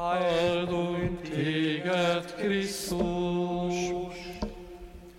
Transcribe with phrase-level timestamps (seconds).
[0.00, 3.74] Áldunk téged, Krisztus,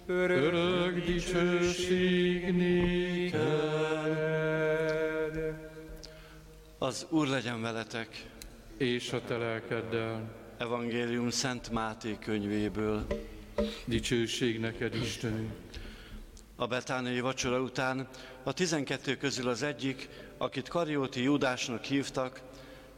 [0.05, 3.42] örök dicsőség néked.
[6.78, 8.25] Az Úr legyen veletek!
[8.78, 10.21] És a te lelkeddel.
[10.57, 13.05] Evangélium Szent Máté könyvéből.
[13.86, 15.52] Dicsőség neked, Istenünk!
[16.55, 18.07] A betániai vacsora után
[18.43, 22.41] a tizenkettő közül az egyik, akit Karióti Júdásnak hívtak,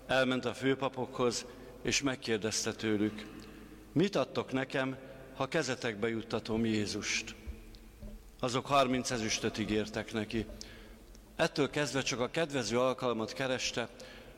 [0.08, 1.46] elment a főpapokhoz,
[1.84, 3.26] és megkérdezte tőlük,
[3.92, 4.98] mit adtok nekem,
[5.36, 7.36] ha kezetekbe juttatom Jézust?
[8.40, 10.46] Azok harminc ezüstöt ígértek neki.
[11.36, 13.90] Ettől kezdve csak a kedvező alkalmat kereste,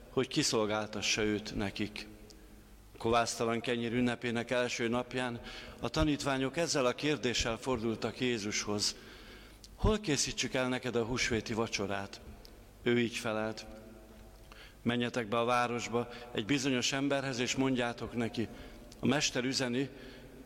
[0.09, 2.07] hogy kiszolgáltassa őt nekik.
[2.97, 5.41] Kovásztalan kenyér ünnepének első napján
[5.79, 8.95] a tanítványok ezzel a kérdéssel fordultak Jézushoz.
[9.75, 12.21] Hol készítsük el neked a húsvéti vacsorát?
[12.83, 13.65] Ő így felelt.
[14.85, 18.47] Menjetek be a városba egy bizonyos emberhez, és mondjátok neki,
[18.99, 19.89] a mester üzeni,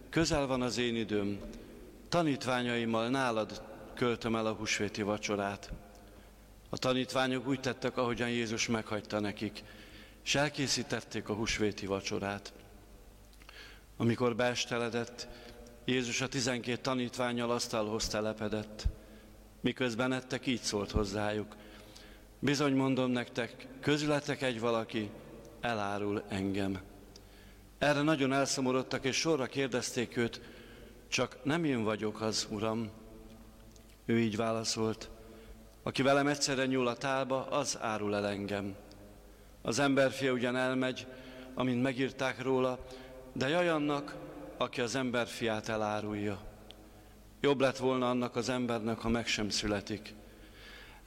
[0.10, 1.40] közel van az én időm,
[2.10, 5.72] tanítványaimmal nálad költöm el a húsvéti vacsorát.
[6.70, 9.64] A tanítványok úgy tettek, ahogyan Jézus meghagyta nekik,
[10.24, 12.54] és elkészítették a húsvéti vacsorát.
[13.98, 15.28] Amikor beesteledett,
[15.86, 18.88] Jézus a tizenkét tanítványal asztalhoz telepedett.
[19.62, 21.56] Miközben ettek, így szólt hozzájuk.
[22.42, 25.10] Bizony mondom nektek, közületek egy valaki,
[25.62, 26.80] elárul engem.
[27.78, 30.42] Erre nagyon elszomorodtak, és sorra kérdezték őt,
[31.08, 32.90] csak nem én vagyok az, Uram.
[34.06, 35.10] Ő így válaszolt,
[35.84, 38.76] aki velem egyszerre nyúl a tálba, az árul el engem.
[39.62, 41.08] Az emberfia ugyan elmegy,
[41.54, 42.86] amint megírták róla,
[43.34, 44.16] de jaj annak,
[44.58, 46.42] aki az emberfiát elárulja.
[47.42, 50.14] Jobb lett volna annak az embernek, ha meg sem születik.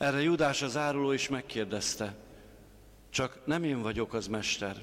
[0.03, 2.15] Erre Judás az áruló is megkérdezte,
[3.11, 4.77] csak nem én vagyok az mester.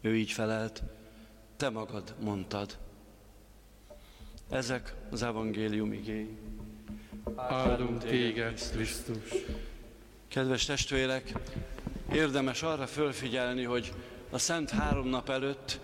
[0.00, 0.82] Ő így felelt,
[1.56, 2.78] te magad mondtad.
[4.50, 6.38] Ezek az evangélium igény.
[7.36, 9.30] Áldunk téged, Krisztus.
[10.28, 11.32] Kedves testvérek,
[12.12, 13.92] érdemes arra fölfigyelni, hogy
[14.30, 15.80] a Szent három nap előtt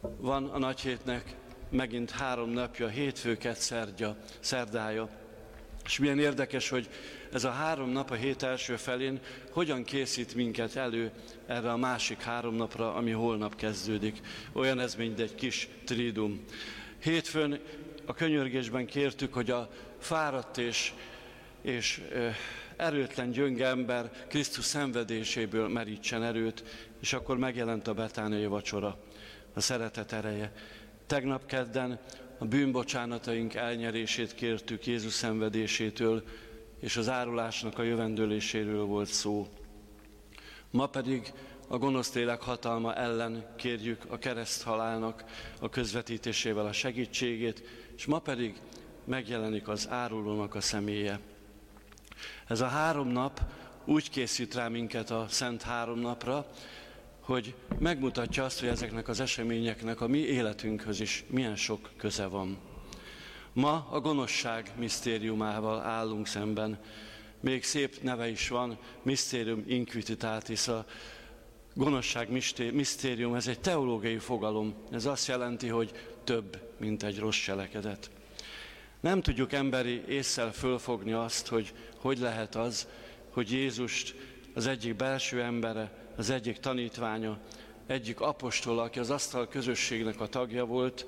[0.00, 1.36] van a nagy hétnek
[1.68, 5.24] megint három napja, hétfőket, szerdja, szerdája.
[5.86, 6.88] És milyen érdekes, hogy
[7.32, 9.20] ez a három nap a hét első felén
[9.50, 11.10] hogyan készít minket elő
[11.46, 14.20] erre a másik három napra, ami holnap kezdődik.
[14.52, 16.44] Olyan ez, mint egy kis tridum.
[17.02, 17.60] Hétfőn
[18.04, 20.92] a könyörgésben kértük, hogy a fáradt és,
[21.62, 22.02] és
[22.76, 26.64] erőtlen gyönge ember Krisztus szenvedéséből merítsen erőt,
[27.00, 28.98] és akkor megjelent a betániai vacsora,
[29.54, 30.52] a szeretet ereje.
[31.06, 32.00] Tegnap kedden
[32.38, 36.24] a bűnbocsánataink elnyerését kértük Jézus szenvedésétől,
[36.80, 39.46] és az árulásnak a jövendőléséről volt szó.
[40.70, 41.32] Ma pedig
[41.68, 45.24] a gonosz lélek hatalma ellen kérjük a kereszthalálnak
[45.60, 47.62] a közvetítésével a segítségét,
[47.96, 48.60] és ma pedig
[49.04, 51.20] megjelenik az árulónak a személye.
[52.46, 53.40] Ez a három nap
[53.84, 56.46] úgy készít rá minket a Szent Három napra,
[57.26, 62.58] hogy megmutatja azt, hogy ezeknek az eseményeknek a mi életünkhöz is milyen sok köze van.
[63.52, 66.78] Ma a gonoszság misztériumával állunk szemben.
[67.40, 70.86] Még szép neve is van, Mysterium Inquisitatis, a
[71.74, 72.30] gonoszság
[72.72, 74.74] misztérium, ez egy teológiai fogalom.
[74.90, 75.90] Ez azt jelenti, hogy
[76.24, 78.10] több, mint egy rossz cselekedet.
[79.00, 82.88] Nem tudjuk emberi észsel fölfogni azt, hogy hogy lehet az,
[83.30, 84.14] hogy Jézust
[84.56, 87.38] az egyik belső embere, az egyik tanítványa,
[87.86, 91.06] egyik apostol, aki az asztal közösségnek a tagja volt,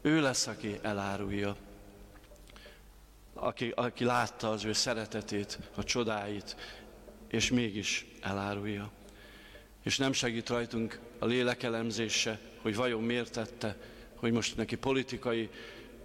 [0.00, 1.56] ő lesz, aki elárulja.
[3.34, 6.56] Aki, aki látta az ő szeretetét, a csodáit,
[7.28, 8.90] és mégis elárulja.
[9.82, 13.76] És nem segít rajtunk a lélekelemzése, hogy vajon miért tette,
[14.14, 15.50] hogy most neki politikai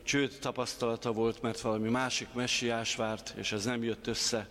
[0.03, 4.49] csőd tapasztalata volt, mert valami másik messiás várt, és ez nem jött össze,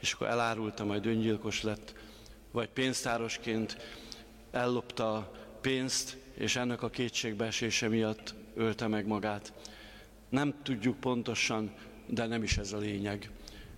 [0.00, 1.94] és akkor elárulta, majd öngyilkos lett,
[2.50, 3.76] vagy pénztárosként
[4.50, 9.52] ellopta pénzt, és ennek a kétségbeesése miatt ölte meg magát.
[10.28, 11.74] Nem tudjuk pontosan,
[12.06, 13.30] de nem is ez a lényeg.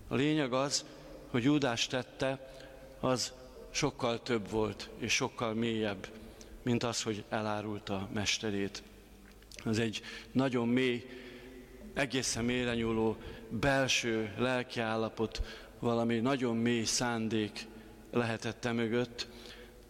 [0.09, 0.85] A lényeg az,
[1.31, 2.53] hogy Júdás tette,
[3.01, 3.33] az
[3.71, 6.07] sokkal több volt, és sokkal mélyebb,
[6.63, 8.83] mint az, hogy elárulta a mesterét.
[9.65, 11.07] Az egy nagyon mély,
[11.95, 13.17] egészen mélyre nyúló
[13.49, 15.43] belső lelkiállapot,
[15.79, 17.67] valami nagyon mély szándék
[18.11, 19.29] lehetett te mögött,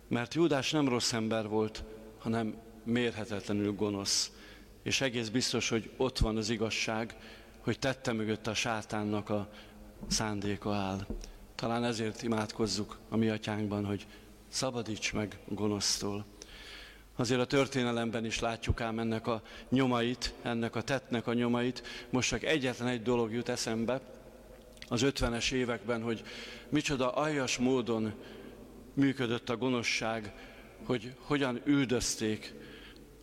[0.09, 1.85] mert Júdás nem rossz ember volt,
[2.19, 2.55] hanem
[2.85, 4.33] mérhetetlenül gonosz.
[4.83, 7.17] És egész biztos, hogy ott van az igazság,
[7.61, 9.49] hogy tette mögött a sátánnak a
[10.09, 11.07] szándéka áll.
[11.55, 14.07] Talán ezért imádkozzuk a mi atyánkban, hogy
[14.49, 16.25] szabadíts meg gonosztól.
[17.17, 21.83] Azért a történelemben is látjuk ám ennek a nyomait, ennek a tettnek a nyomait.
[22.11, 24.01] Most csak egyetlen egy dolog jut eszembe
[24.89, 26.23] az 50-es években, hogy
[26.69, 28.13] micsoda aljas módon
[28.95, 30.33] működött a gonoszság,
[30.85, 32.55] hogy hogyan üldözték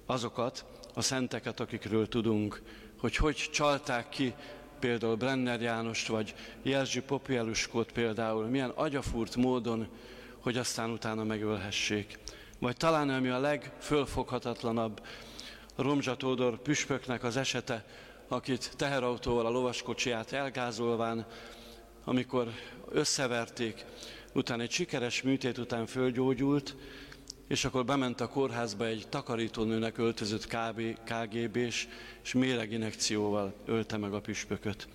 [0.06, 2.62] azokat a szenteket, akikről tudunk,
[3.00, 4.34] hogy hogy csalták ki
[4.80, 9.88] például Brenner Jánost, vagy Jerzsi Popieluskót például, milyen agyafúrt módon,
[10.40, 12.20] hogy aztán utána megölhessék.
[12.60, 15.02] Vagy talán ami a legfölfoghatatlanabb,
[15.76, 17.86] Romzsa Tódor püspöknek az esete,
[18.28, 21.26] akit teherautóval a lovaskocsiját elgázolván,
[22.06, 22.48] amikor
[22.90, 23.86] összeverték,
[24.34, 26.76] utána egy sikeres műtét után fölgyógyult,
[27.48, 31.88] és akkor bement a kórházba egy takarítónőnek öltözött KB, KGB-s,
[32.24, 34.88] és méreginekcióval ölte meg a püspököt.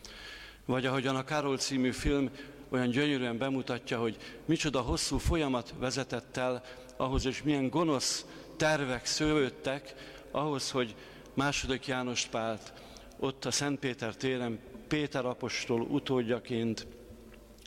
[0.64, 2.30] Vagy ahogyan a Károl című film
[2.68, 6.62] olyan gyönyörűen bemutatja, hogy micsoda hosszú folyamat vezetett el
[6.96, 8.26] ahhoz, és milyen gonosz
[8.56, 9.94] tervek szőlődtek
[10.30, 10.94] ahhoz, hogy
[11.34, 12.72] második János Pált
[13.18, 14.58] ott a Szent Péter téren
[14.88, 16.86] Péter apostol utódjaként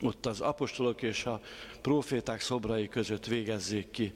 [0.04, 1.42] ott az apostolok és a
[1.82, 4.12] proféták szobrai között végezzék ki.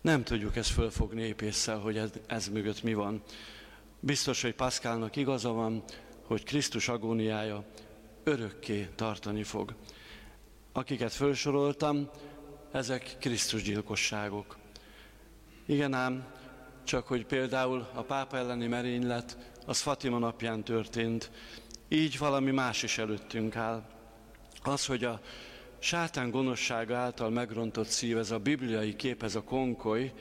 [0.00, 3.22] Nem tudjuk ezt fölfogni épésszel, hogy ez, ez mögött mi van.
[4.00, 5.82] Biztos, hogy Paszkálnak igaza van,
[6.26, 7.64] hogy Krisztus agóniája
[8.24, 9.74] örökké tartani fog.
[10.72, 12.10] Akiket felsoroltam,
[12.72, 14.56] ezek Krisztus gyilkosságok.
[15.66, 16.26] Igen ám,
[16.84, 21.30] csak hogy például a pápa elleni merénylet, az Fatima napján történt,
[21.88, 23.93] így valami más is előttünk áll.
[24.66, 25.20] Az, hogy a
[25.78, 30.12] sátán gonoszsága által megrontott szív, ez a bibliai kép, ez a konkoly,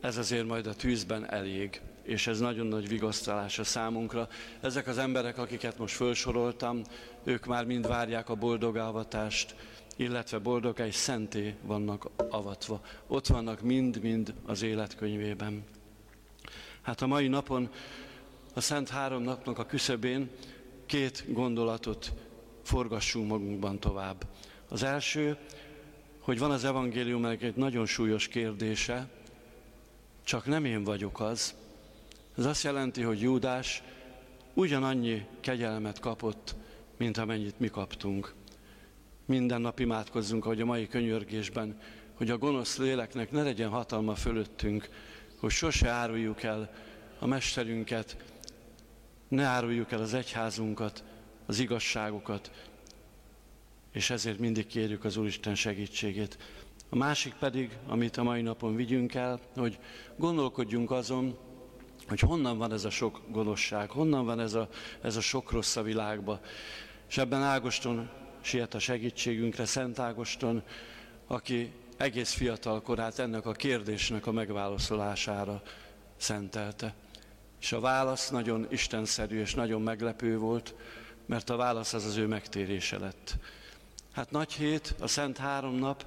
[0.00, 4.28] ez azért majd a tűzben elég, és ez nagyon nagy vigasztalás a számunkra.
[4.60, 6.82] Ezek az emberek, akiket most felsoroltam,
[7.24, 9.54] ők már mind várják a boldog avatást,
[9.96, 12.80] illetve boldog és szenté vannak avatva.
[13.06, 15.64] Ott vannak mind-mind az életkönyvében.
[16.82, 17.70] Hát a mai napon,
[18.54, 20.30] a Szent Három napnak a küszöbén
[20.86, 22.12] két gondolatot
[22.68, 24.26] forgassunk magunkban tovább.
[24.68, 25.36] Az első,
[26.20, 29.08] hogy van az evangéliumnak egy nagyon súlyos kérdése,
[30.24, 31.54] csak nem én vagyok az.
[32.36, 33.82] Ez azt jelenti, hogy Júdás
[34.54, 36.54] ugyanannyi kegyelmet kapott,
[36.96, 38.34] mint amennyit mi kaptunk.
[39.24, 41.80] Minden nap imádkozzunk, ahogy a mai könyörgésben,
[42.14, 44.88] hogy a gonosz léleknek ne legyen hatalma fölöttünk,
[45.40, 46.70] hogy sose áruljuk el
[47.18, 48.16] a mesterünket,
[49.28, 51.04] ne áruljuk el az egyházunkat,
[51.48, 52.50] az igazságokat,
[53.92, 56.38] és ezért mindig kérjük az Úristen segítségét.
[56.88, 59.78] A másik pedig, amit a mai napon vigyünk el, hogy
[60.16, 61.38] gondolkodjunk azon,
[62.08, 64.68] hogy honnan van ez a sok gonoszság, honnan van ez a,
[65.02, 66.40] ez a sok rossz a világba.
[67.08, 68.10] És ebben Ágoston
[68.40, 70.62] siet a segítségünkre, Szent Ágoston,
[71.26, 75.62] aki egész fiatal korát ennek a kérdésnek a megválaszolására
[76.16, 76.94] szentelte.
[77.60, 80.74] És a válasz nagyon istenszerű és nagyon meglepő volt,
[81.28, 83.36] mert a válasz az az ő megtérése lett.
[84.12, 86.04] Hát nagy hét, a Szent Három nap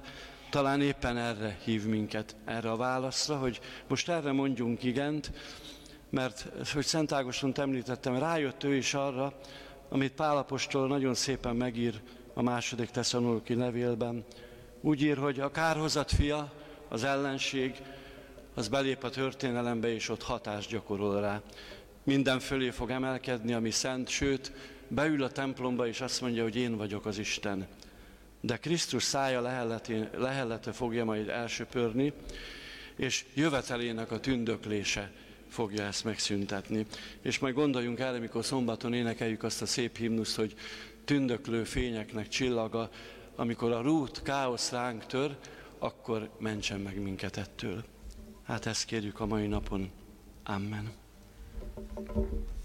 [0.50, 5.32] talán éppen erre hív minket, erre a válaszra, hogy most erre mondjunk igent,
[6.10, 9.32] mert hogy Szent Ágoston említettem, rájött ő is arra,
[9.88, 12.00] amit Pálapostól nagyon szépen megír
[12.34, 14.24] a második teszanolki levélben.
[14.80, 16.52] Úgy ír, hogy a kárhozat fia,
[16.88, 17.82] az ellenség,
[18.54, 21.40] az belép a történelembe, és ott hatást gyakorol rá.
[22.04, 24.52] Minden fölé fog emelkedni, ami szent, sőt,
[24.88, 27.66] beül a templomba, és azt mondja, hogy én vagyok az Isten
[28.42, 29.40] de Krisztus szája
[30.16, 32.12] lehellete fogja majd elsöpörni,
[32.96, 35.12] és jövetelének a tündöklése
[35.48, 36.86] fogja ezt megszüntetni.
[37.20, 40.54] És majd gondoljunk erre, mikor szombaton énekeljük azt a szép himnuszt, hogy
[41.04, 42.90] tündöklő fényeknek csillaga,
[43.36, 45.36] amikor a rút káosz ránk tör,
[45.78, 47.84] akkor mentsen meg minket ettől.
[48.42, 49.90] Hát ezt kérjük a mai napon.
[50.44, 51.01] Amen.
[51.90, 52.61] Thank you.